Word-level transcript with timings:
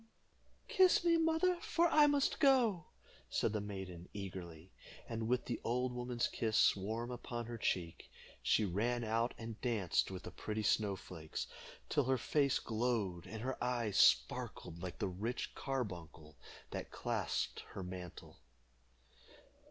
"Kiss 0.67 1.03
me, 1.03 1.15
mother, 1.19 1.59
for 1.61 1.87
I 1.89 2.07
must 2.07 2.39
go," 2.39 2.85
said 3.29 3.53
the 3.53 3.61
maiden, 3.61 4.09
eagerly. 4.15 4.71
And 5.07 5.27
with 5.27 5.45
the 5.45 5.61
old 5.63 5.93
woman's 5.93 6.27
kiss 6.27 6.75
warm 6.75 7.11
upon 7.11 7.45
her 7.45 7.59
cheek, 7.59 8.09
she 8.41 8.65
ran 8.65 9.03
out 9.03 9.35
and 9.37 9.61
danced 9.61 10.09
with 10.09 10.23
the 10.23 10.31
pretty 10.31 10.63
snow 10.63 10.95
flakes 10.95 11.45
till 11.87 12.05
her 12.05 12.17
face 12.17 12.57
glowed 12.57 13.27
and 13.27 13.43
her 13.43 13.63
eyes 13.63 13.97
sparkled 13.97 14.81
like 14.81 14.97
the 14.97 15.07
rich 15.07 15.53
carbuncle 15.53 16.35
that 16.71 16.89
clasped 16.89 17.59
her 17.73 17.83
mantle. 17.83 18.39